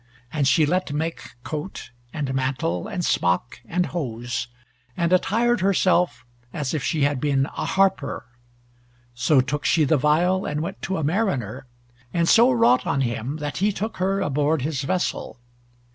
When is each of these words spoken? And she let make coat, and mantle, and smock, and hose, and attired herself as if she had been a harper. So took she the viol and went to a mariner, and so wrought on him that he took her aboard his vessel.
And 0.33 0.47
she 0.47 0.65
let 0.65 0.91
make 0.91 1.29
coat, 1.43 1.91
and 2.11 2.33
mantle, 2.33 2.87
and 2.87 3.05
smock, 3.05 3.59
and 3.65 3.85
hose, 3.85 4.47
and 4.97 5.13
attired 5.13 5.61
herself 5.61 6.25
as 6.51 6.73
if 6.73 6.83
she 6.83 7.03
had 7.03 7.21
been 7.21 7.45
a 7.55 7.65
harper. 7.65 8.25
So 9.13 9.41
took 9.41 9.63
she 9.63 9.83
the 9.83 9.97
viol 9.97 10.43
and 10.47 10.61
went 10.61 10.81
to 10.81 10.97
a 10.97 11.03
mariner, 11.03 11.67
and 12.11 12.27
so 12.27 12.49
wrought 12.49 12.87
on 12.87 13.01
him 13.01 13.37
that 13.37 13.57
he 13.57 13.71
took 13.71 13.97
her 13.97 14.21
aboard 14.21 14.63
his 14.63 14.81
vessel. 14.81 15.37